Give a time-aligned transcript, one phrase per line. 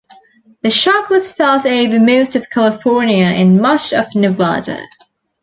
[0.61, 4.81] The shock was felt over most of California and much of Nevada.